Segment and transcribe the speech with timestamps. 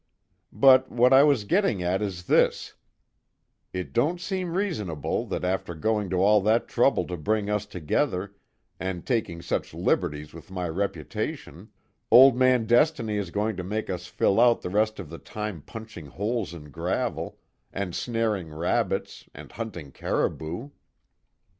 [0.55, 2.73] But what I was getting at is this:
[3.71, 8.33] it don't seem reasonable that after going to all that trouble to bring us together,
[8.79, 11.69] and taking such liberties with my reputation,
[12.09, 15.61] Old Man Destiny is going to make us fill out the rest of the time
[15.61, 17.37] punching holes in gravel,
[17.71, 20.71] and snaring rabbits, and hunting caribou."